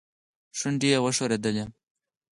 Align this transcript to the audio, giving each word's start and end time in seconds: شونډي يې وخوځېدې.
شونډي 0.57 0.87
يې 0.93 0.99
وخوځېدې. 1.03 1.63